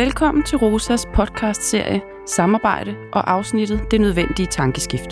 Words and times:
Velkommen 0.00 0.44
til 0.44 0.58
Rosas 0.58 1.06
podcast-serie 1.14 2.02
Samarbejde 2.26 2.96
og 3.12 3.30
afsnittet 3.30 3.80
Det 3.90 4.00
Nødvendige 4.00 4.46
Tankeskift. 4.46 5.08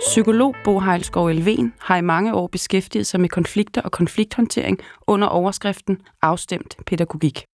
Psykolog 0.00 0.54
Bo 0.64 0.80
Heilskov 0.80 1.26
Elven 1.26 1.74
har 1.80 1.96
i 1.96 2.00
mange 2.00 2.34
år 2.34 2.46
beskæftiget 2.46 3.06
sig 3.06 3.20
med 3.20 3.28
konflikter 3.28 3.82
og 3.82 3.92
konflikthåndtering 3.92 4.78
under 5.06 5.28
overskriften 5.28 6.02
Afstemt 6.22 6.76
pædagogik. 6.86 7.44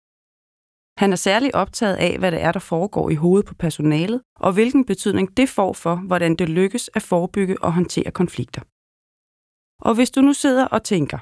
Han 0.98 1.12
er 1.12 1.16
særlig 1.16 1.54
optaget 1.54 1.96
af, 1.96 2.18
hvad 2.18 2.32
det 2.32 2.42
er, 2.42 2.52
der 2.52 2.60
foregår 2.60 3.10
i 3.10 3.14
hovedet 3.14 3.46
på 3.46 3.54
personalet, 3.54 4.20
og 4.40 4.52
hvilken 4.52 4.84
betydning 4.84 5.36
det 5.36 5.48
får 5.48 5.72
for, 5.72 5.94
hvordan 5.96 6.36
det 6.36 6.48
lykkes 6.48 6.90
at 6.94 7.02
forebygge 7.02 7.62
og 7.62 7.72
håndtere 7.72 8.10
konflikter. 8.10 8.62
Og 9.82 9.94
hvis 9.94 10.10
du 10.10 10.20
nu 10.20 10.32
sidder 10.32 10.66
og 10.66 10.82
tænker, 10.84 11.18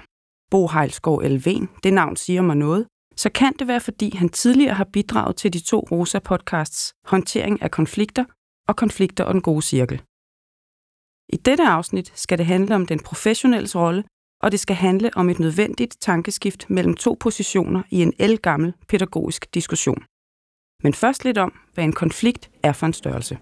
Bo 0.50 0.68
Heilskov 0.68 1.18
Elven, 1.18 1.68
det 1.82 1.92
navn 1.92 2.16
siger 2.16 2.42
mig 2.42 2.56
noget, 2.56 2.86
så 3.16 3.30
kan 3.30 3.52
det 3.58 3.68
være, 3.68 3.80
fordi 3.80 4.16
han 4.16 4.28
tidligere 4.28 4.74
har 4.74 4.88
bidraget 4.92 5.36
til 5.36 5.52
de 5.52 5.60
to 5.60 5.88
Rosa-podcasts 5.90 6.92
Håndtering 7.04 7.62
af 7.62 7.70
konflikter 7.70 8.24
og 8.68 8.76
Konflikter 8.76 9.24
og 9.24 9.34
den 9.34 9.42
gode 9.42 9.62
cirkel. 9.62 10.02
I 11.28 11.36
dette 11.36 11.64
afsnit 11.64 12.12
skal 12.14 12.38
det 12.38 12.46
handle 12.46 12.74
om 12.74 12.86
den 12.86 13.00
professionelles 13.00 13.76
rolle, 13.76 14.04
og 14.42 14.52
det 14.52 14.60
skal 14.60 14.76
handle 14.76 15.10
om 15.16 15.30
et 15.30 15.38
nødvendigt 15.38 15.96
tankeskift 16.00 16.70
mellem 16.70 16.94
to 16.94 17.16
positioner 17.20 17.82
i 17.90 18.02
en 18.02 18.12
elgammel 18.18 18.74
pædagogisk 18.88 19.54
diskussion. 19.54 20.04
Men 20.82 20.94
først 20.94 21.24
lidt 21.24 21.38
om, 21.38 21.52
hvad 21.74 21.84
en 21.84 21.92
konflikt 21.92 22.50
er 22.62 22.72
for 22.72 22.86
en 22.86 22.92
størrelse. 22.92 23.38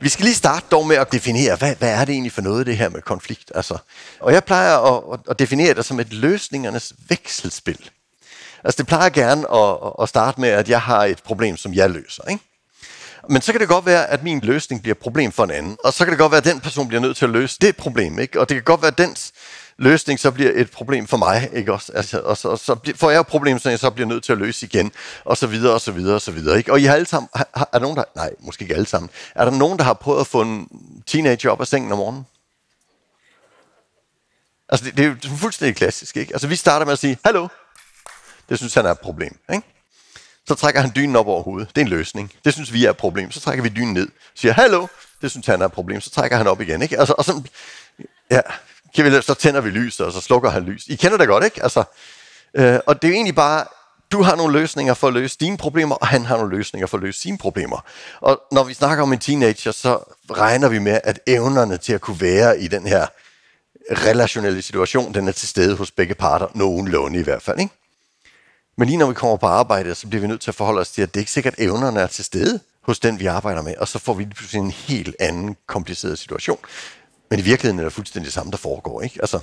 Vi 0.00 0.08
skal 0.08 0.24
lige 0.24 0.34
starte 0.34 0.66
dog 0.70 0.86
med 0.86 0.96
at 0.96 1.12
definere, 1.12 1.56
hvad, 1.56 1.76
hvad 1.76 1.90
er 1.90 2.04
det 2.04 2.12
egentlig 2.12 2.32
for 2.32 2.42
noget, 2.42 2.66
det 2.66 2.76
her 2.76 2.88
med 2.88 3.02
konflikt? 3.02 3.52
Altså, 3.54 3.78
og 4.20 4.32
jeg 4.32 4.44
plejer 4.44 4.78
at, 4.78 5.20
at 5.30 5.38
definere 5.38 5.74
det 5.74 5.84
som 5.84 6.00
et 6.00 6.12
løsningernes 6.12 6.92
vekselspil. 7.08 7.90
Altså 8.64 8.78
det 8.78 8.86
plejer 8.86 9.08
gerne 9.08 9.52
at, 9.54 9.92
at 10.02 10.08
starte 10.08 10.40
med, 10.40 10.48
at 10.48 10.68
jeg 10.68 10.80
har 10.80 11.04
et 11.04 11.22
problem, 11.22 11.56
som 11.56 11.74
jeg 11.74 11.90
løser. 11.90 12.22
Ikke? 12.28 12.44
Men 13.28 13.42
så 13.42 13.52
kan 13.52 13.60
det 13.60 13.68
godt 13.68 13.86
være, 13.86 14.06
at 14.10 14.22
min 14.22 14.40
løsning 14.40 14.82
bliver 14.82 14.94
et 14.94 14.98
problem 14.98 15.32
for 15.32 15.44
en 15.44 15.50
anden. 15.50 15.76
Og 15.84 15.92
så 15.92 16.04
kan 16.04 16.12
det 16.12 16.18
godt 16.18 16.32
være, 16.32 16.38
at 16.38 16.44
den 16.44 16.60
person 16.60 16.88
bliver 16.88 17.00
nødt 17.00 17.16
til 17.16 17.24
at 17.24 17.30
løse 17.30 17.58
det 17.60 17.76
problem. 17.76 18.18
Ikke? 18.18 18.40
Og 18.40 18.48
det 18.48 18.54
kan 18.54 18.64
godt 18.64 18.82
være, 18.82 18.90
at 18.90 18.98
dens 18.98 19.32
løsning 19.78 20.20
så 20.20 20.30
bliver 20.30 20.52
et 20.54 20.70
problem 20.70 21.06
for 21.06 21.16
mig. 21.16 21.50
Ikke? 21.52 21.72
Også, 21.72 21.92
altså, 21.92 22.20
og 22.20 22.36
så, 22.36 22.48
og 22.48 22.58
så 22.58 22.92
får 22.96 23.10
jeg 23.10 23.20
et 23.20 23.26
problem, 23.26 23.58
som 23.58 23.70
jeg 23.70 23.78
så 23.78 23.90
bliver 23.90 24.08
nødt 24.08 24.24
til 24.24 24.32
at 24.32 24.38
løse 24.38 24.66
igen. 24.66 24.92
Og 25.24 25.36
så 25.36 25.46
videre, 25.46 25.74
og 25.74 25.80
så 25.80 25.92
videre, 25.92 26.14
og 26.14 26.22
så 26.22 26.30
videre. 26.30 26.58
Ikke? 26.58 26.72
Og 26.72 26.80
I 26.80 26.84
har 26.84 26.94
alle 26.94 27.06
sammen... 27.06 27.28
Har, 27.34 27.48
er 27.54 27.66
der 27.72 27.80
nogen, 27.80 27.96
der... 27.96 28.04
Nej, 28.16 28.30
måske 28.40 28.62
ikke 28.62 28.74
alle 28.74 28.86
sammen. 28.86 29.10
Er 29.34 29.44
der 29.44 29.52
nogen, 29.52 29.78
der 29.78 29.84
har 29.84 29.94
prøvet 29.94 30.20
at 30.20 30.26
få 30.26 30.42
en 30.42 30.68
teenager 31.06 31.50
op 31.50 31.60
af 31.60 31.66
sengen 31.66 31.92
om 31.92 31.98
morgenen? 31.98 32.26
Altså, 34.68 34.84
det, 34.84 34.96
det 34.96 35.04
er 35.04 35.30
jo 35.30 35.36
fuldstændig 35.36 35.76
klassisk, 35.76 36.16
ikke? 36.16 36.32
Altså, 36.32 36.48
vi 36.48 36.56
starter 36.56 36.86
med 36.86 36.92
at 36.92 36.98
sige, 36.98 37.18
hallo, 37.24 37.48
det 38.48 38.58
synes 38.58 38.74
han 38.74 38.86
er 38.86 38.90
et 38.90 39.00
problem, 39.00 39.38
ikke? 39.52 39.66
Så 40.48 40.54
trækker 40.54 40.80
han 40.80 40.92
dynen 40.96 41.16
op 41.16 41.26
over 41.26 41.42
hovedet. 41.42 41.68
Det 41.68 41.80
er 41.80 41.84
en 41.84 41.90
løsning. 41.90 42.32
Det 42.44 42.52
synes 42.52 42.72
vi 42.72 42.84
er 42.84 42.90
et 42.90 42.96
problem. 42.96 43.30
Så 43.30 43.40
trækker 43.40 43.62
vi 43.62 43.68
dynen 43.68 43.94
ned. 43.94 44.08
Siger, 44.34 44.52
hallo, 44.52 44.86
det 45.22 45.30
synes 45.30 45.46
han 45.46 45.62
er 45.62 45.66
et 45.66 45.72
problem. 45.72 46.00
Så 46.00 46.10
trækker 46.10 46.36
han 46.36 46.46
op 46.46 46.60
igen, 46.60 46.82
ikke? 46.82 46.98
Altså, 46.98 47.14
og 47.18 47.24
sådan, 47.24 47.46
ja, 48.30 48.40
så 49.22 49.34
tænder 49.34 49.60
vi 49.60 49.70
lyset, 49.70 50.06
og 50.06 50.12
så 50.12 50.20
slukker 50.20 50.50
han 50.50 50.62
lys. 50.62 50.86
I 50.86 50.96
kender 50.96 51.18
det 51.18 51.28
godt, 51.28 51.44
ikke? 51.44 51.62
Altså, 51.62 51.84
øh, 52.54 52.78
og 52.86 53.02
det 53.02 53.08
er 53.08 53.12
jo 53.12 53.14
egentlig 53.14 53.34
bare, 53.34 53.64
du 54.12 54.22
har 54.22 54.36
nogle 54.36 54.60
løsninger 54.60 54.94
for 54.94 55.08
at 55.08 55.14
løse 55.14 55.36
dine 55.40 55.56
problemer, 55.56 55.94
og 55.94 56.06
han 56.06 56.24
har 56.24 56.36
nogle 56.36 56.56
løsninger 56.56 56.86
for 56.86 56.96
at 56.96 57.02
løse 57.02 57.20
sine 57.20 57.38
problemer. 57.38 57.84
Og 58.20 58.42
når 58.52 58.64
vi 58.64 58.74
snakker 58.74 59.02
om 59.02 59.12
en 59.12 59.18
teenager, 59.18 59.72
så 59.72 59.98
regner 60.30 60.68
vi 60.68 60.78
med, 60.78 61.00
at 61.04 61.20
evnerne 61.26 61.76
til 61.76 61.92
at 61.92 62.00
kunne 62.00 62.20
være 62.20 62.60
i 62.60 62.68
den 62.68 62.86
her 62.86 63.06
relationelle 63.90 64.62
situation, 64.62 65.14
den 65.14 65.28
er 65.28 65.32
til 65.32 65.48
stede 65.48 65.76
hos 65.76 65.90
begge 65.90 66.14
parter, 66.14 66.46
nogenlunde 66.54 67.20
i 67.20 67.22
hvert 67.22 67.42
fald. 67.42 67.60
Ikke? 67.60 67.74
Men 68.76 68.88
lige 68.88 68.98
når 68.98 69.06
vi 69.06 69.14
kommer 69.14 69.36
på 69.36 69.46
arbejde, 69.46 69.94
så 69.94 70.06
bliver 70.08 70.20
vi 70.20 70.26
nødt 70.26 70.40
til 70.40 70.50
at 70.50 70.54
forholde 70.54 70.80
os 70.80 70.90
til, 70.90 71.02
at 71.02 71.14
det 71.14 71.20
er 71.20 71.22
ikke 71.22 71.32
sikkert, 71.32 71.54
at 71.54 71.64
evnerne 71.64 72.00
er 72.00 72.06
til 72.06 72.24
stede 72.24 72.60
hos 72.82 72.98
den, 72.98 73.20
vi 73.20 73.26
arbejder 73.26 73.62
med, 73.62 73.76
og 73.76 73.88
så 73.88 73.98
får 73.98 74.14
vi 74.14 74.26
pludselig 74.26 74.60
en 74.60 74.70
helt 74.70 75.16
anden 75.20 75.56
kompliceret 75.66 76.18
situation. 76.18 76.58
Men 77.30 77.38
i 77.38 77.42
virkeligheden 77.42 77.78
er 77.78 77.84
det 77.84 77.92
fuldstændig 77.92 78.26
det 78.26 78.32
samme, 78.34 78.50
der 78.50 78.56
foregår. 78.56 79.02
Ikke? 79.02 79.18
Altså, 79.20 79.40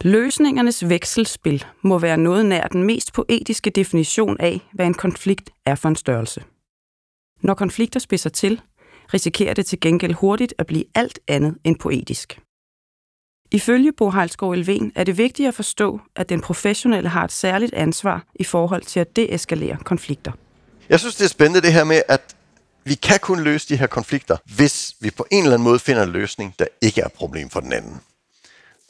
Løsningernes 0.00 0.88
vekselspil 0.88 1.64
må 1.82 1.98
være 1.98 2.16
noget 2.16 2.46
nær 2.46 2.66
den 2.66 2.84
mest 2.84 3.12
poetiske 3.12 3.70
definition 3.70 4.36
af, 4.40 4.60
hvad 4.72 4.86
en 4.86 4.94
konflikt 4.94 5.50
er 5.66 5.74
for 5.74 5.88
en 5.88 5.96
størrelse. 5.96 6.44
Når 7.42 7.54
konflikter 7.54 8.00
spidser 8.00 8.30
til, 8.30 8.60
risikerer 9.14 9.54
det 9.54 9.66
til 9.66 9.80
gengæld 9.80 10.12
hurtigt 10.12 10.54
at 10.58 10.66
blive 10.66 10.84
alt 10.94 11.18
andet 11.28 11.58
end 11.64 11.76
poetisk. 11.78 12.40
Ifølge 13.52 13.92
Bo 13.92 14.10
Heilskov 14.10 14.52
Elven 14.52 14.92
er 14.94 15.04
det 15.04 15.18
vigtigt 15.18 15.48
at 15.48 15.54
forstå, 15.54 16.00
at 16.16 16.28
den 16.28 16.40
professionelle 16.40 17.08
har 17.08 17.24
et 17.24 17.32
særligt 17.32 17.74
ansvar 17.74 18.24
i 18.34 18.44
forhold 18.44 18.82
til 18.82 19.00
at 19.00 19.16
deeskalere 19.16 19.76
konflikter. 19.84 20.32
Jeg 20.88 21.00
synes, 21.00 21.16
det 21.16 21.24
er 21.24 21.28
spændende 21.28 21.60
det 21.60 21.72
her 21.72 21.84
med, 21.84 22.02
at 22.08 22.36
vi 22.84 22.94
kan 22.94 23.18
kun 23.18 23.40
løse 23.40 23.68
de 23.68 23.76
her 23.76 23.86
konflikter, 23.86 24.36
hvis 24.44 24.94
vi 25.00 25.10
på 25.10 25.26
en 25.30 25.42
eller 25.42 25.54
anden 25.54 25.64
måde 25.64 25.78
finder 25.78 26.02
en 26.02 26.10
løsning, 26.10 26.54
der 26.58 26.66
ikke 26.80 27.00
er 27.00 27.06
et 27.06 27.12
problem 27.12 27.50
for 27.50 27.60
den 27.60 27.72
anden. 27.72 28.00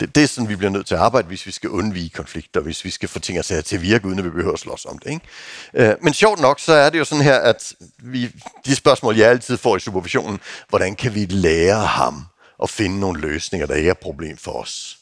Det, 0.01 0.15
det 0.15 0.23
er 0.23 0.27
sådan, 0.27 0.49
vi 0.49 0.57
bliver 0.57 0.71
nødt 0.71 0.87
til 0.87 0.95
at 0.95 1.01
arbejde, 1.01 1.29
hvis 1.29 1.47
vi 1.47 1.51
skal 1.51 1.71
undvige 1.71 2.11
konflikter, 2.11 2.61
hvis 2.61 2.85
vi 2.85 2.91
skal 2.91 3.09
få 3.09 3.19
ting 3.19 3.39
at 3.39 3.45
til 3.45 3.77
at 3.77 3.83
virke, 3.83 4.07
uden 4.07 4.19
at 4.19 4.25
vi 4.25 4.31
behøver 4.31 4.53
at 4.53 4.59
slås 4.59 4.85
om 4.85 4.99
det. 4.99 5.11
Ikke? 5.11 5.27
Øh, 5.75 5.95
men 6.03 6.15
sjovt 6.15 6.41
nok, 6.41 6.61
så 6.61 6.73
er 6.73 6.91
det 6.91 6.99
jo 6.99 7.05
sådan 7.05 7.25
her, 7.25 7.39
at 7.39 7.73
vi, 7.99 8.33
de 8.67 8.77
spørgsmål, 8.77 9.17
jeg 9.17 9.31
altid 9.31 9.57
får 9.57 9.77
i 9.77 9.81
supervisionen, 9.81 10.41
hvordan 10.69 10.97
kan 10.97 11.15
vi 11.15 11.27
lære 11.27 11.87
ham 11.87 12.27
at 12.63 12.71
finde 12.71 13.01
nogle 13.01 13.21
løsninger, 13.21 13.67
der 13.67 13.75
ikke 13.75 13.89
er 13.89 13.93
et 13.93 13.99
problem 13.99 14.37
for 14.37 14.53
os? 14.53 14.99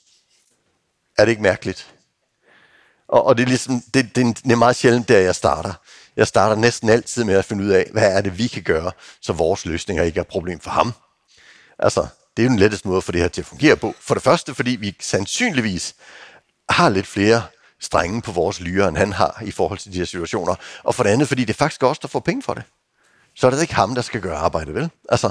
Er 1.19 1.25
det 1.25 1.31
ikke 1.31 1.43
mærkeligt? 1.43 1.87
Og, 3.09 3.25
og 3.25 3.37
det, 3.37 3.43
er 3.43 3.47
ligesom, 3.47 3.83
det, 3.95 4.17
det, 4.17 4.45
det 4.45 4.53
er 4.53 4.57
meget 4.57 4.77
sjældent, 4.77 5.09
der 5.09 5.19
jeg 5.19 5.35
starter. 5.35 5.73
Jeg 6.19 6.27
starter 6.27 6.57
næsten 6.57 6.89
altid 6.89 7.25
med 7.25 7.35
at 7.35 7.45
finde 7.45 7.65
ud 7.65 7.69
af, 7.69 7.89
hvad 7.93 8.13
er 8.17 8.21
det, 8.21 8.39
vi 8.39 8.47
kan 8.47 8.63
gøre, 8.63 8.93
så 9.21 9.33
vores 9.33 9.67
løsninger 9.67 10.03
ikke 10.03 10.19
er 10.19 10.23
et 10.23 10.29
problem 10.29 10.61
for 10.61 10.71
ham. 10.71 10.93
Altså, 11.79 12.07
det 12.37 12.43
er 12.43 12.45
jo 12.45 12.51
den 12.51 12.59
letteste 12.59 12.89
måde 12.89 12.97
at 12.97 13.05
få 13.05 13.13
det 13.13 13.21
her 13.21 13.29
til 13.29 13.41
at 13.41 13.47
fungere 13.47 13.77
på. 13.77 13.95
For 14.01 14.15
det 14.15 14.23
første, 14.23 14.55
fordi 14.55 14.71
vi 14.71 14.97
sandsynligvis 15.01 15.95
har 16.71 16.89
lidt 16.89 17.07
flere 17.07 17.43
strenge 17.81 18.23
på 18.23 18.33
vores 18.33 18.61
lyre, 18.61 18.89
end 18.89 18.97
han 18.97 19.13
har 19.13 19.43
i 19.47 19.51
forhold 19.51 19.79
til 19.79 19.93
de 19.93 19.99
her 19.99 20.05
situationer. 20.05 20.55
Og 20.83 20.95
for 20.95 21.03
det 21.03 21.11
andet, 21.11 21.29
fordi 21.29 21.45
det 21.45 21.55
er 21.55 21.59
faktisk 21.59 21.83
os, 21.83 21.99
der 21.99 22.09
får 22.09 22.21
penge 22.21 22.43
for 22.43 22.55
det. 22.55 22.63
Så 23.37 23.47
er 23.47 23.51
det 23.51 23.61
ikke 23.61 23.75
ham, 23.75 23.95
der 23.95 24.03
skal 24.03 24.21
gøre 24.21 24.37
arbejdet, 24.37 24.75
vel? 24.75 24.91
Altså, 25.09 25.31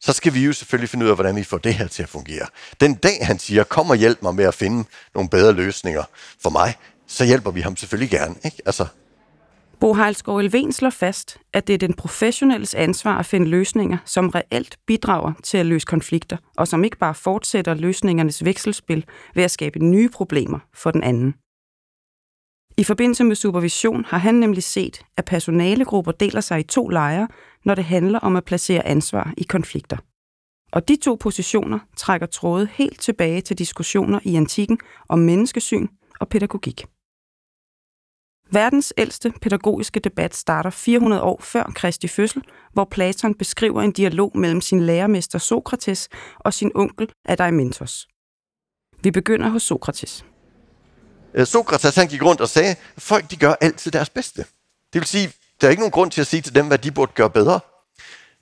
så 0.00 0.12
skal 0.12 0.34
vi 0.34 0.44
jo 0.44 0.52
selvfølgelig 0.52 0.90
finde 0.90 1.04
ud 1.04 1.10
af, 1.10 1.16
hvordan 1.16 1.36
vi 1.36 1.44
får 1.44 1.58
det 1.58 1.74
her 1.74 1.88
til 1.88 2.02
at 2.02 2.08
fungere. 2.08 2.46
Den 2.80 2.94
dag, 2.94 3.26
han 3.26 3.38
siger, 3.38 3.64
kom 3.64 3.90
og 3.90 3.96
hjælp 3.96 4.22
mig 4.22 4.34
med 4.34 4.44
at 4.44 4.54
finde 4.54 4.84
nogle 5.14 5.28
bedre 5.30 5.52
løsninger 5.52 6.04
for 6.42 6.50
mig, 6.50 6.76
så 7.06 7.24
hjælper 7.24 7.50
vi 7.50 7.60
ham 7.60 7.76
selvfølgelig 7.76 8.10
gerne. 8.10 8.34
Ikke? 8.44 8.62
Altså, 8.66 8.86
Bo 9.80 9.94
Heilskov 9.94 10.38
Elven 10.38 10.72
slår 10.72 10.90
fast, 10.90 11.38
at 11.52 11.66
det 11.66 11.74
er 11.74 11.78
den 11.78 11.94
professionelles 11.94 12.74
ansvar 12.74 13.18
at 13.18 13.26
finde 13.26 13.46
løsninger, 13.46 13.98
som 14.04 14.28
reelt 14.28 14.78
bidrager 14.86 15.32
til 15.42 15.58
at 15.58 15.66
løse 15.66 15.86
konflikter, 15.86 16.36
og 16.56 16.68
som 16.68 16.84
ikke 16.84 16.98
bare 16.98 17.14
fortsætter 17.14 17.74
løsningernes 17.74 18.44
vekselspil 18.44 19.04
ved 19.34 19.44
at 19.44 19.50
skabe 19.50 19.78
nye 19.78 20.08
problemer 20.08 20.58
for 20.74 20.90
den 20.90 21.02
anden. 21.02 21.34
I 22.76 22.84
forbindelse 22.84 23.24
med 23.24 23.36
supervision 23.36 24.04
har 24.04 24.18
han 24.18 24.34
nemlig 24.34 24.62
set, 24.62 25.02
at 25.16 25.24
personalegrupper 25.24 26.12
deler 26.12 26.40
sig 26.40 26.60
i 26.60 26.62
to 26.62 26.88
lejre, 26.88 27.28
når 27.64 27.74
det 27.74 27.84
handler 27.84 28.18
om 28.18 28.36
at 28.36 28.44
placere 28.44 28.86
ansvar 28.86 29.34
i 29.36 29.42
konflikter. 29.42 29.96
Og 30.72 30.88
de 30.88 30.96
to 30.96 31.16
positioner 31.20 31.78
trækker 31.96 32.26
tråde 32.26 32.68
helt 32.72 33.00
tilbage 33.00 33.40
til 33.40 33.58
diskussioner 33.58 34.20
i 34.22 34.34
antikken 34.34 34.78
om 35.08 35.18
menneskesyn 35.18 35.86
og 36.20 36.28
pædagogik. 36.28 36.84
Verdens 38.52 38.92
ældste 38.98 39.32
pædagogiske 39.42 40.00
debat 40.00 40.34
starter 40.36 40.70
400 40.70 41.22
år 41.22 41.40
før 41.42 41.72
Kristi 41.74 42.08
fødsel, 42.08 42.42
hvor 42.72 42.84
Platon 42.90 43.34
beskriver 43.34 43.82
en 43.82 43.92
dialog 43.92 44.32
mellem 44.34 44.60
sin 44.60 44.80
lærermester 44.80 45.38
Sokrates 45.38 46.08
og 46.38 46.54
sin 46.54 46.70
onkel 46.74 47.08
Adaimentos. 47.24 48.08
Vi 49.02 49.10
begynder 49.10 49.48
hos 49.48 49.62
Sokrates. 49.62 50.24
Øh, 51.34 51.46
Sokrates 51.46 51.94
han 51.94 52.08
gik 52.08 52.22
rundt 52.22 52.40
og 52.40 52.48
sagde, 52.48 52.70
at 52.70 53.02
folk 53.02 53.30
de 53.30 53.36
gør 53.36 53.54
altid 53.60 53.90
deres 53.90 54.10
bedste. 54.10 54.44
Det 54.92 55.00
vil 55.00 55.06
sige, 55.06 55.32
der 55.60 55.66
er 55.66 55.70
ikke 55.70 55.80
nogen 55.80 55.92
grund 55.92 56.10
til 56.10 56.20
at 56.20 56.26
sige 56.26 56.42
til 56.42 56.54
dem, 56.54 56.66
hvad 56.66 56.78
de 56.78 56.90
burde 56.90 57.12
gøre 57.14 57.30
bedre. 57.30 57.60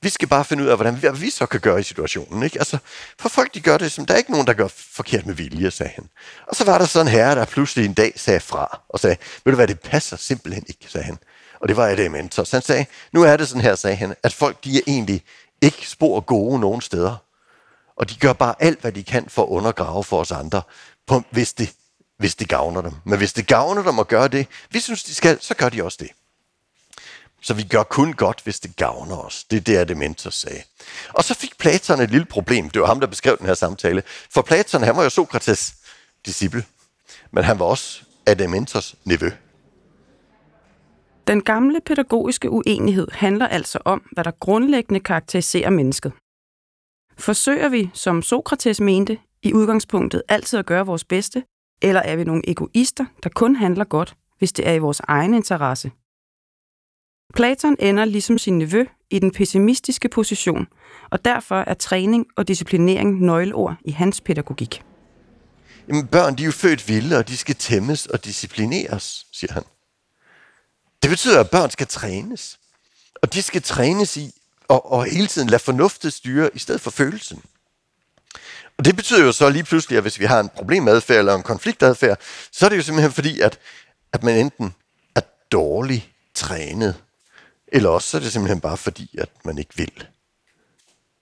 Vi 0.02 0.08
skal 0.08 0.28
bare 0.28 0.44
finde 0.44 0.62
ud 0.62 0.68
af, 0.68 0.76
hvordan 0.76 1.02
vi, 1.02 1.08
vi 1.14 1.30
så 1.30 1.46
kan 1.46 1.60
gøre 1.60 1.80
i 1.80 1.82
situationen. 1.82 2.42
Ikke? 2.42 2.58
Altså, 2.58 2.78
for 3.18 3.28
folk 3.28 3.54
de 3.54 3.60
gør 3.60 3.78
det, 3.78 3.92
som 3.92 4.06
der 4.06 4.14
er 4.14 4.18
ikke 4.18 4.30
nogen, 4.30 4.46
der 4.46 4.52
gør 4.52 4.68
forkert 4.68 5.26
med 5.26 5.34
vilje, 5.34 5.70
sagde 5.70 5.92
han. 5.94 6.08
Og 6.46 6.56
så 6.56 6.64
var 6.64 6.78
der 6.78 6.84
sådan 6.84 7.06
en 7.06 7.12
herre, 7.12 7.34
der 7.34 7.44
pludselig 7.44 7.84
en 7.84 7.92
dag 7.92 8.12
sagde 8.16 8.40
fra, 8.40 8.80
og 8.88 9.00
sagde, 9.00 9.16
ved 9.44 9.52
du 9.52 9.56
hvad, 9.56 9.68
det 9.68 9.80
passer 9.80 10.16
simpelthen 10.16 10.64
ikke, 10.68 10.86
sagde 10.88 11.04
han. 11.04 11.18
Og 11.60 11.68
det 11.68 11.76
var 11.76 11.88
et 11.88 12.10
mentor. 12.10 12.44
Så 12.44 12.56
han 12.56 12.62
sagde, 12.62 12.86
nu 13.12 13.22
er 13.22 13.36
det 13.36 13.48
sådan 13.48 13.62
her, 13.62 13.74
sagde 13.74 13.96
han, 13.96 14.14
at 14.22 14.32
folk 14.32 14.64
de 14.64 14.76
er 14.76 14.80
egentlig 14.86 15.22
ikke 15.62 15.88
spor 15.88 16.20
gode 16.20 16.60
nogen 16.60 16.80
steder. 16.80 17.16
Og 17.96 18.10
de 18.10 18.14
gør 18.14 18.32
bare 18.32 18.54
alt, 18.58 18.80
hvad 18.80 18.92
de 18.92 19.04
kan 19.04 19.28
for 19.28 19.42
at 19.42 19.48
undergrave 19.48 20.04
for 20.04 20.20
os 20.20 20.32
andre, 20.32 20.62
på, 21.06 21.22
hvis, 21.30 21.52
det, 21.52 21.72
hvis 22.18 22.34
det 22.34 22.48
gavner 22.48 22.80
dem. 22.80 22.92
Men 23.04 23.18
hvis 23.18 23.32
det 23.32 23.46
gavner 23.46 23.82
dem 23.82 23.98
at 23.98 24.08
gøre 24.08 24.28
det, 24.28 24.46
vi 24.70 24.80
synes, 24.80 25.04
de 25.04 25.14
skal, 25.14 25.38
så 25.40 25.54
gør 25.54 25.68
de 25.68 25.84
også 25.84 25.98
det. 26.00 26.10
Så 27.40 27.54
vi 27.54 27.62
gør 27.62 27.82
kun 27.82 28.12
godt, 28.12 28.40
hvis 28.44 28.60
det 28.60 28.76
gavner 28.76 29.16
os. 29.16 29.44
Det 29.44 29.56
er 29.56 29.60
det, 29.60 29.76
Adementor 29.76 30.30
sagde. 30.30 30.62
Og 31.08 31.24
så 31.24 31.34
fik 31.34 31.58
Platon 31.58 32.00
et 32.00 32.10
lille 32.10 32.24
problem. 32.24 32.70
Det 32.70 32.80
var 32.80 32.86
ham, 32.86 33.00
der 33.00 33.06
beskrev 33.06 33.38
den 33.38 33.46
her 33.46 33.54
samtale. 33.54 34.02
For 34.30 34.42
Platon, 34.42 34.82
han 34.82 34.96
var 34.96 35.02
jo 35.02 35.10
Sokrates 35.10 35.74
disciple. 36.26 36.64
men 37.30 37.44
han 37.44 37.58
var 37.58 37.64
også 37.64 38.02
Adementors 38.26 38.94
nevø. 39.04 39.30
Den 41.26 41.42
gamle 41.42 41.80
pædagogiske 41.86 42.50
uenighed 42.50 43.08
handler 43.12 43.46
altså 43.46 43.78
om, 43.84 44.02
hvad 44.12 44.24
der 44.24 44.30
grundlæggende 44.30 45.00
karakteriserer 45.00 45.70
mennesket. 45.70 46.12
Forsøger 47.18 47.68
vi, 47.68 47.90
som 47.94 48.22
Sokrates 48.22 48.80
mente, 48.80 49.18
i 49.42 49.52
udgangspunktet 49.52 50.22
altid 50.28 50.58
at 50.58 50.66
gøre 50.66 50.86
vores 50.86 51.04
bedste, 51.04 51.44
eller 51.82 52.00
er 52.00 52.16
vi 52.16 52.24
nogle 52.24 52.42
egoister, 52.50 53.04
der 53.22 53.28
kun 53.34 53.56
handler 53.56 53.84
godt, 53.84 54.14
hvis 54.38 54.52
det 54.52 54.68
er 54.68 54.72
i 54.72 54.78
vores 54.78 55.00
egen 55.00 55.34
interesse? 55.34 55.90
Platon 57.36 57.76
ender 57.78 58.04
ligesom 58.04 58.38
sin 58.38 58.58
nevø 58.58 58.84
i 59.10 59.18
den 59.18 59.30
pessimistiske 59.30 60.08
position, 60.08 60.66
og 61.10 61.24
derfor 61.24 61.60
er 61.60 61.74
træning 61.74 62.26
og 62.36 62.48
disciplinering 62.48 63.20
nøgleord 63.20 63.76
i 63.84 63.90
hans 63.90 64.20
pædagogik. 64.20 64.82
Jamen, 65.88 66.06
børn 66.06 66.36
de 66.36 66.42
er 66.42 66.46
jo 66.46 66.52
født 66.52 66.88
vilde, 66.88 67.18
og 67.18 67.28
de 67.28 67.36
skal 67.36 67.54
tæmmes 67.54 68.06
og 68.06 68.24
disciplineres, 68.24 69.26
siger 69.32 69.52
han. 69.52 69.62
Det 71.02 71.10
betyder, 71.10 71.40
at 71.40 71.50
børn 71.50 71.70
skal 71.70 71.86
trænes. 71.86 72.58
Og 73.22 73.34
de 73.34 73.42
skal 73.42 73.62
trænes 73.62 74.16
i 74.16 74.30
og, 74.68 74.92
og 74.92 75.04
hele 75.04 75.26
tiden 75.26 75.48
lade 75.48 75.62
fornuftet 75.62 76.12
styre 76.12 76.50
i 76.54 76.58
stedet 76.58 76.80
for 76.80 76.90
følelsen. 76.90 77.42
Og 78.78 78.84
det 78.84 78.96
betyder 78.96 79.24
jo 79.24 79.32
så 79.32 79.50
lige 79.50 79.64
pludselig, 79.64 79.96
at 79.96 80.04
hvis 80.04 80.20
vi 80.20 80.24
har 80.24 80.40
en 80.40 80.48
problemadfærd 80.48 81.18
eller 81.18 81.34
en 81.34 81.42
konfliktadfærd, 81.42 82.18
så 82.52 82.64
er 82.64 82.68
det 82.68 82.76
jo 82.76 82.82
simpelthen 82.82 83.12
fordi, 83.12 83.40
at, 83.40 83.58
at 84.12 84.22
man 84.22 84.38
enten 84.38 84.74
er 85.14 85.20
dårligt 85.52 86.08
trænet, 86.34 86.94
eller 87.72 87.88
også 87.88 88.08
så 88.08 88.16
er 88.16 88.20
det 88.20 88.32
simpelthen 88.32 88.60
bare 88.60 88.76
fordi, 88.76 89.18
at 89.18 89.30
man 89.44 89.58
ikke 89.58 89.76
vil. 89.76 90.06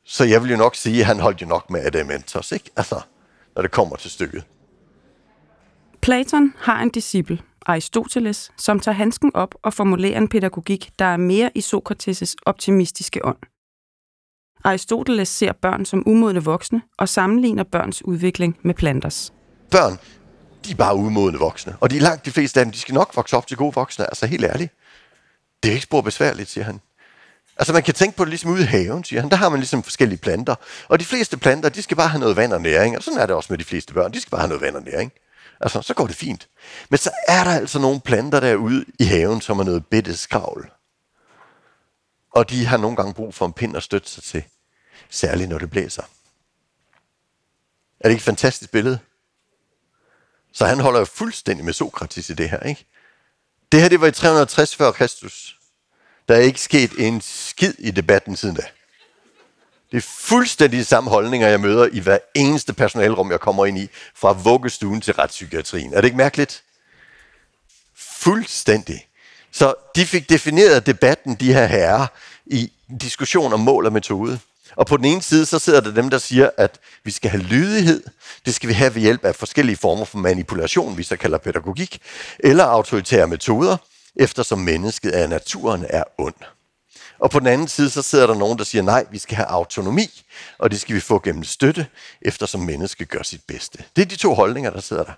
Så 0.05 0.25
jeg 0.25 0.43
vil 0.43 0.51
jo 0.51 0.57
nok 0.57 0.75
sige, 0.75 1.01
at 1.01 1.07
han 1.07 1.21
holdt 1.21 1.43
jo 1.43 1.47
nok 1.47 1.71
med 1.71 1.81
Adamantos, 1.81 2.53
ikke? 2.53 2.71
Altså, 2.77 3.01
når 3.55 3.63
det 3.63 3.71
kommer 3.71 3.97
til 3.97 4.11
stykket. 4.11 4.45
Platon 6.01 6.55
har 6.59 6.83
en 6.83 6.91
disciple, 6.91 7.39
Aristoteles, 7.67 8.51
som 8.57 8.81
tager 8.81 8.95
handsken 8.95 9.31
op 9.35 9.55
og 9.63 9.75
formulerer 9.75 10.19
en 10.19 10.29
pædagogik, 10.29 10.91
der 10.99 11.05
er 11.05 11.17
mere 11.17 11.51
i 11.55 11.61
Sokrates' 11.61 12.35
optimistiske 12.47 13.25
ånd. 13.25 13.37
Aristoteles 14.65 15.29
ser 15.29 15.53
børn 15.53 15.85
som 15.85 16.03
umodne 16.07 16.45
voksne 16.45 16.83
og 16.99 17.09
sammenligner 17.09 17.65
børns 17.65 18.05
udvikling 18.05 18.59
med 18.63 18.75
planters. 18.75 19.33
Børn, 19.71 19.99
de 20.65 20.73
er 20.73 20.77
bare 20.77 20.95
umodne 20.95 21.39
voksne, 21.39 21.77
og 21.81 21.91
de 21.91 21.99
langt 21.99 22.25
de 22.25 22.31
fleste 22.31 22.61
af 22.61 22.67
dem, 22.67 22.73
de 22.73 22.79
skal 22.79 22.95
nok 22.95 23.17
vokse 23.17 23.37
op 23.37 23.47
til 23.47 23.57
gode 23.57 23.75
voksne, 23.75 24.05
altså 24.05 24.27
helt 24.27 24.45
ærligt. 24.45 24.73
Det 25.63 25.69
er 25.69 25.73
ikke 25.73 25.83
spor 25.83 26.01
besværligt, 26.01 26.51
siger 26.51 26.65
han. 26.65 26.81
Altså 27.57 27.73
man 27.73 27.83
kan 27.83 27.95
tænke 27.95 28.17
på 28.17 28.25
det 28.25 28.31
ligesom 28.31 28.51
ude 28.51 28.63
i 28.63 28.67
haven, 28.67 29.05
siger 29.05 29.21
han. 29.21 29.31
Der 29.31 29.37
har 29.37 29.49
man 29.49 29.61
ligesom 29.61 29.83
forskellige 29.83 30.19
planter. 30.19 30.55
Og 30.89 31.01
de 31.01 31.05
fleste 31.05 31.37
planter, 31.37 31.69
de 31.69 31.83
skal 31.83 31.97
bare 31.97 32.09
have 32.09 32.21
noget 32.21 32.37
vand 32.37 32.53
og 32.53 32.61
næring. 32.61 32.97
Og 32.97 33.03
sådan 33.03 33.21
er 33.21 33.27
det 33.27 33.37
også 33.37 33.53
med 33.53 33.59
de 33.59 33.65
fleste 33.65 33.95
børn. 33.95 34.13
De 34.13 34.21
skal 34.21 34.31
bare 34.31 34.41
have 34.41 34.49
noget 34.49 34.63
vand 34.63 34.77
og 34.77 34.83
næring. 34.83 35.13
Altså, 35.61 35.83
så 35.83 35.95
går 35.95 36.07
det 36.07 36.17
fint. 36.17 36.49
Men 36.89 36.99
så 36.99 37.11
er 37.29 37.45
der 37.45 37.51
altså 37.51 37.79
nogle 37.79 38.01
planter 38.01 38.41
derude 38.41 38.85
i 38.99 39.05
haven, 39.05 39.41
som 39.41 39.59
er 39.59 39.65
noget 39.65 39.87
bitte 39.87 40.17
skravl. 40.17 40.71
Og 42.31 42.51
de 42.51 42.67
har 42.67 42.77
nogle 42.77 42.97
gange 42.97 43.15
brug 43.15 43.35
for 43.35 43.47
en 43.47 43.53
pind 43.53 43.77
at 43.77 43.83
støtte 43.83 44.11
sig 44.11 44.23
til. 44.23 44.45
Særligt 45.11 45.51
når 45.51 45.59
det 45.59 45.71
blæser. 45.71 46.03
Er 48.01 48.09
det 48.09 48.11
ikke 48.11 48.21
et 48.21 48.25
fantastisk 48.25 48.71
billede? 48.71 48.99
Så 50.53 50.67
han 50.67 50.81
holder 50.81 50.99
jo 50.99 51.05
fuldstændig 51.05 51.65
med 51.65 51.73
Sokrates 51.73 52.31
i 52.31 52.35
det 52.35 52.51
her, 52.51 52.61
ikke? 52.61 52.87
Det 53.73 53.81
her, 53.81 53.89
det 53.89 54.01
var 54.01 54.07
i 54.07 54.13
360 54.13 54.77
før 54.77 54.93
Kristus. 54.93 55.57
Der 56.29 56.35
er 56.35 56.41
ikke 56.41 56.61
sket 56.61 56.93
en 56.99 57.21
skid 57.21 57.75
i 57.79 57.91
debatten 57.91 58.37
siden 58.37 58.55
da. 58.55 58.63
Det 59.91 59.97
er 59.97 60.07
fuldstændig 60.09 60.79
de 60.79 60.85
samme 60.85 61.11
holdninger, 61.11 61.49
jeg 61.49 61.61
møder 61.61 61.89
i 61.93 61.99
hver 61.99 62.19
eneste 62.35 62.73
personalrum, 62.73 63.31
jeg 63.31 63.41
kommer 63.41 63.67
ind 63.67 63.79
i, 63.79 63.89
fra 64.15 64.33
vuggestuen 64.33 65.01
til 65.01 65.15
retspsykiatrien. 65.15 65.93
Er 65.95 65.97
det 65.97 66.05
ikke 66.05 66.17
mærkeligt? 66.17 66.63
Fuldstændig. 67.97 69.07
Så 69.51 69.75
de 69.97 70.07
fik 70.07 70.29
defineret 70.29 70.87
debatten, 70.87 71.35
de 71.35 71.53
her 71.53 71.67
herrer, 71.67 72.07
i 72.47 72.73
diskussion 73.01 73.53
om 73.53 73.61
mål 73.61 73.87
og 73.87 73.93
metode. 73.93 74.41
Og 74.77 74.87
på 74.87 74.97
den 74.97 75.05
ene 75.05 75.23
side, 75.23 75.47
så 75.47 75.59
sidder 75.59 75.81
der 75.81 75.91
dem, 75.91 76.11
der 76.11 76.19
siger, 76.19 76.51
at 76.57 76.81
vi 77.05 77.11
skal 77.11 77.31
have 77.31 77.43
lydighed. 77.43 78.03
Det 78.47 78.55
skal 78.55 78.69
vi 78.69 78.75
have 78.75 78.95
ved 78.95 79.03
hjælp 79.03 79.25
af 79.25 79.35
forskellige 79.35 79.77
former 79.77 80.05
for 80.05 80.19
manipulation, 80.19 80.99
vi 80.99 81.03
så 81.03 81.17
kalder 81.17 81.39
pædagogik, 81.39 81.99
eller 82.39 82.65
autoritære 82.65 83.27
metoder, 83.27 83.77
eftersom 84.17 84.59
mennesket 84.59 85.11
af 85.11 85.29
naturen 85.29 85.87
er 85.91 86.05
ond. 86.19 86.35
Og 87.19 87.31
på 87.31 87.39
den 87.39 87.47
anden 87.47 87.69
side, 87.69 87.91
så 87.91 88.03
sidder 88.03 88.27
der 88.27 88.35
nogen, 88.35 88.59
der 88.59 88.65
siger, 88.65 88.83
nej, 88.83 89.07
vi 89.11 89.19
skal 89.19 89.37
have 89.37 89.47
autonomi, 89.47 90.25
og 90.59 90.71
det 90.71 90.81
skal 90.81 90.95
vi 90.95 91.01
få 91.01 91.21
gennem 91.25 91.45
støtte, 91.45 91.87
eftersom 92.23 92.61
mennesket 92.61 93.09
gør 93.09 93.23
sit 93.23 93.41
bedste. 93.49 93.85
Det 93.97 94.03
er 94.03 94.07
de 94.07 94.17
to 94.17 94.35
holdninger, 94.35 94.71
der 94.71 94.81
sidder 94.81 95.05
der. 95.05 95.13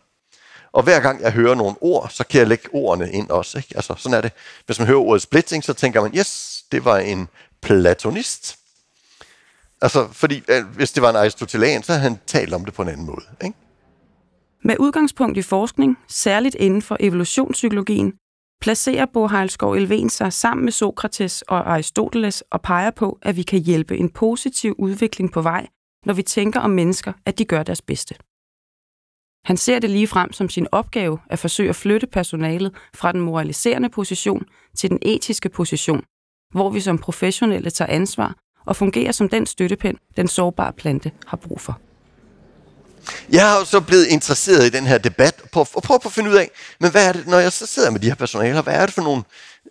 Og 0.73 0.83
hver 0.83 1.01
gang 1.01 1.23
jeg 1.23 1.33
hører 1.33 1.55
nogle 1.55 1.77
ord, 1.81 2.11
så 2.11 2.25
kan 2.25 2.39
jeg 2.39 2.49
lægge 2.49 2.69
ordene 2.73 3.13
ind 3.13 3.31
også. 3.31 3.59
Ikke? 3.59 3.69
Altså, 3.75 3.95
sådan 3.99 4.17
er 4.17 4.21
det. 4.21 4.33
Hvis 4.67 4.79
man 4.79 4.89
hører 4.89 4.99
ordet 4.99 5.23
splitting, 5.23 5.65
så 5.65 5.73
tænker 5.73 6.03
man, 6.03 6.15
yes, 6.15 6.63
det 6.73 6.85
var 6.85 6.99
en 6.99 7.29
platonist. 7.63 8.58
Altså, 9.81 10.09
fordi 10.13 10.43
øh, 10.49 10.67
hvis 10.77 10.93
det 10.93 11.03
var 11.03 11.11
en 11.11 11.17
aristotelian, 11.17 11.83
så 11.83 11.93
havde 11.93 12.03
han 12.03 12.19
talt 12.27 12.55
om 12.55 12.65
det 12.65 12.75
på 12.75 12.83
en 12.83 12.89
anden 12.89 13.07
måde. 13.07 13.25
Ikke? 13.45 13.57
Med 14.65 14.77
udgangspunkt 14.79 15.39
i 15.39 15.43
forskning, 15.43 15.99
særligt 16.09 16.55
inden 16.55 16.83
for 16.83 16.97
evolutionspsykologien, 17.01 18.13
placerer 18.61 19.07
Bo 19.07 19.27
Heilskov 19.27 19.73
Elven 19.73 20.11
sig 20.11 20.33
sammen 20.33 20.65
med 20.65 20.73
Sokrates 20.73 21.43
og 21.43 21.73
Aristoteles 21.73 22.41
og 22.51 22.63
peger 22.63 22.91
på, 22.91 23.19
at 23.23 23.37
vi 23.37 23.43
kan 23.43 23.61
hjælpe 23.61 23.97
en 23.97 24.11
positiv 24.11 24.75
udvikling 24.79 25.33
på 25.33 25.43
vej, 25.43 25.67
når 26.07 26.15
vi 26.15 26.23
tænker 26.23 26.61
om 26.61 26.71
mennesker, 26.71 27.13
at 27.27 27.39
de 27.39 27.45
gør 27.45 27.63
deres 27.63 27.83
bedste. 27.83 28.15
Han 29.45 29.57
ser 29.57 29.79
det 29.79 29.91
lige 29.91 30.07
frem 30.07 30.33
som 30.33 30.49
sin 30.49 30.67
opgave 30.73 31.19
at 31.31 31.39
forsøge 31.39 31.69
at 31.69 31.77
flytte 31.77 32.07
personalet 32.07 32.75
fra 32.95 33.13
den 33.13 33.21
moraliserende 33.21 33.89
position 33.89 34.45
til 34.77 34.91
den 34.91 34.99
etiske 35.03 35.49
position, 35.49 36.03
hvor 36.51 36.71
vi 36.71 36.81
som 36.81 36.99
professionelle 36.99 37.71
tager 37.71 37.93
ansvar 37.93 38.35
og 38.69 38.77
fungerer 38.77 39.13
som 39.13 39.29
den 39.29 39.47
støttepind, 39.47 39.97
den 40.17 40.29
sårbare 40.29 40.73
plante 40.73 41.11
har 41.27 41.37
brug 41.37 41.61
for. 41.61 41.79
Jeg 43.33 43.49
har 43.49 43.59
jo 43.59 43.65
så 43.65 43.81
blevet 43.81 44.07
interesseret 44.07 44.67
i 44.67 44.71
den 44.71 44.87
her 44.87 44.99
debat, 44.99 45.43
på, 45.53 45.61
og 45.75 45.83
prøve 45.83 46.01
på 46.01 46.09
at 46.09 46.13
finde 46.13 46.31
ud 46.31 46.35
af, 46.35 46.51
men 46.81 46.91
hvad 46.91 47.09
er 47.09 47.13
det, 47.13 47.27
når 47.27 47.39
jeg 47.39 47.53
så 47.53 47.67
sidder 47.67 47.91
med 47.91 48.01
de 48.01 48.07
her 48.07 48.15
personaler, 48.15 48.63
hvad 48.63 48.75
er 48.75 48.87
det 48.87 48.95
for 48.95 49.03
nogle, 49.03 49.23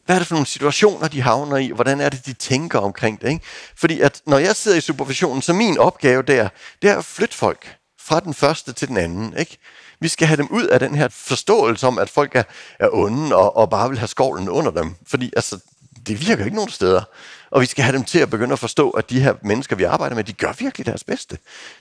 hvad 0.05 0.15
er 0.15 0.19
det 0.19 0.27
for 0.27 0.35
nogle 0.35 0.47
situationer, 0.47 1.07
de 1.07 1.21
havner 1.21 1.57
i, 1.57 1.71
hvordan 1.75 2.01
er 2.01 2.09
det, 2.09 2.25
de 2.25 2.33
tænker 2.33 2.79
omkring 2.79 3.21
det, 3.21 3.29
ikke? 3.29 3.45
Fordi 3.75 3.99
at 3.99 4.21
når 4.25 4.37
jeg 4.37 4.55
sidder 4.55 4.77
i 4.77 4.81
supervisionen, 4.81 5.41
så 5.41 5.53
min 5.53 5.77
opgave 5.77 6.21
der, 6.21 6.49
det 6.81 6.89
er 6.89 6.97
at 6.97 7.05
flytte 7.05 7.35
folk 7.35 7.75
fra 7.99 8.19
den 8.19 8.33
første 8.33 8.73
til 8.73 8.87
den 8.87 8.97
anden, 8.97 9.37
ikke? 9.37 9.57
Vi 9.99 10.07
skal 10.07 10.27
have 10.27 10.37
dem 10.37 10.47
ud 10.51 10.63
af 10.63 10.79
den 10.79 10.95
her 10.95 11.07
forståelse 11.11 11.87
om, 11.87 11.99
at 11.99 12.09
folk 12.09 12.35
er, 12.35 12.43
er 12.79 12.89
onde 12.91 13.35
og, 13.35 13.57
og 13.57 13.69
bare 13.69 13.89
vil 13.89 13.97
have 13.97 14.07
skovlen 14.07 14.49
under 14.49 14.71
dem. 14.71 14.95
Fordi 15.07 15.33
altså, 15.35 15.59
det 16.07 16.27
virker 16.27 16.45
ikke 16.45 16.55
nogen 16.55 16.69
steder. 16.69 17.01
Og 17.49 17.61
vi 17.61 17.65
skal 17.65 17.83
have 17.83 17.95
dem 17.97 18.03
til 18.03 18.19
at 18.19 18.29
begynde 18.29 18.53
at 18.53 18.59
forstå, 18.59 18.89
at 18.89 19.09
de 19.09 19.19
her 19.21 19.33
mennesker, 19.41 19.75
vi 19.75 19.83
arbejder 19.83 20.15
med, 20.15 20.23
de 20.23 20.33
gør 20.33 20.53
virkelig 20.59 20.85
deres 20.85 21.03
bedste. 21.03 21.35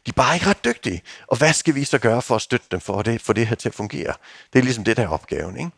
De 0.07 0.09
er 0.11 0.13
bare 0.13 0.35
ikke 0.35 0.47
ret 0.47 0.65
dygtige. 0.65 1.03
Og 1.27 1.39
hvad 1.39 1.53
skal 1.53 1.75
vi 1.75 1.85
så 1.85 1.99
gøre 1.99 2.23
for 2.23 2.35
at 2.35 2.43
støtte 2.43 2.67
dem, 2.71 2.81
for 2.81 3.03
det, 3.03 3.21
for 3.21 3.33
det 3.33 3.47
her 3.47 3.57
til 3.57 3.69
at 3.69 3.75
fungere? 3.75 4.15
Det 4.53 4.59
er 4.59 4.63
ligesom 4.63 4.85
det, 4.85 4.97
der 4.97 5.03
er 5.03 5.09
opgaven. 5.09 5.57
Ikke? 5.57 5.71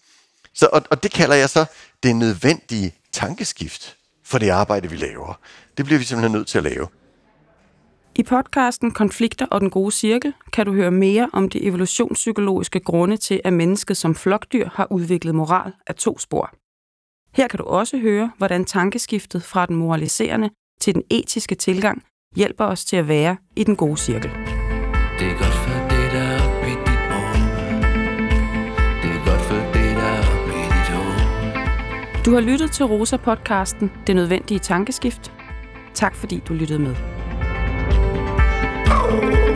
Så, 0.55 0.69
og, 0.73 0.83
og 0.91 1.03
det 1.03 1.11
kalder 1.11 1.35
jeg 1.35 1.51
så 1.51 1.65
det 2.03 2.17
nødvendige 2.17 2.95
tankeskift 3.13 3.97
for 4.25 4.39
det 4.39 4.49
arbejde, 4.49 4.91
vi 4.91 4.97
laver. 4.97 5.39
Det 5.77 5.85
bliver 5.85 5.99
vi 5.99 6.05
simpelthen 6.05 6.33
nødt 6.33 6.49
til 6.49 6.59
at 6.59 6.65
lave. 6.65 6.87
I 8.15 8.23
podcasten 8.23 8.91
Konflikter 8.91 9.47
og 9.47 9.61
den 9.61 9.71
gode 9.71 9.93
cirkel 9.93 10.35
kan 10.53 10.67
du 10.67 10.73
høre 10.73 10.91
mere 10.91 11.31
om 11.33 11.49
de 11.49 11.65
evolutionspsykologiske 11.65 12.81
grunde 12.81 13.17
til, 13.17 13.41
at 13.45 13.53
mennesket 13.53 13.97
som 13.97 14.15
flokdyr 14.15 14.69
har 14.75 14.93
udviklet 14.93 15.35
moral 15.35 15.73
af 15.87 15.95
to 15.95 16.19
spor. 16.19 16.55
Her 17.35 17.49
kan 17.49 17.59
du 17.59 17.65
også 17.65 17.99
høre, 17.99 18.31
hvordan 18.39 18.65
tankeskiftet 18.65 19.43
fra 19.43 19.67
den 19.67 19.77
moraliserende 19.77 20.51
til 20.81 20.95
den 20.95 21.03
etiske 21.11 21.55
tilgang 21.55 22.03
hjælper 22.37 22.65
os 22.65 22.85
til 22.85 22.97
at 22.97 23.09
være 23.09 23.37
i 23.57 23.65
den 23.65 23.77
gode 23.77 23.97
cirkel. 23.97 24.31
Det 25.19 25.27
er 25.27 25.39
godt 25.39 25.55
for 25.65 25.89
det, 25.91 26.13
der 26.13 26.21
er 26.21 26.67
i 26.67 26.71
dit 26.71 27.01
Det 29.03 29.11
er 29.11 29.31
godt 29.31 29.41
for 29.41 29.55
det, 29.55 29.97
der 29.97 30.03
er 30.03 30.23
i 30.49 30.65
dit 30.75 30.89
hoved. 30.95 32.25
Du 32.25 32.35
har 32.35 32.41
lyttet 32.41 32.71
til 32.71 32.85
Rosa-podcasten 32.85 33.91
Det 34.07 34.17
Nødvendige 34.17 34.59
Tankeskift. 34.59 35.33
Tak 35.95 36.15
fordi 36.15 36.43
du 36.49 36.55
lyttede 36.55 36.79
med. 36.79 36.95
Oh. 38.91 39.48